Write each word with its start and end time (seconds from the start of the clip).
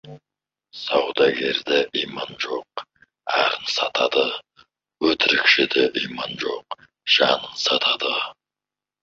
Саудагерде 0.83 1.77
иман 2.03 2.31
жоқ, 2.45 2.71
арын 3.41 3.67
сатады, 3.75 4.25
өтірікшіде 5.11 5.85
иман 6.03 6.35
жоқ, 6.47 6.75
жанын 7.19 7.55
сатады. 7.69 8.17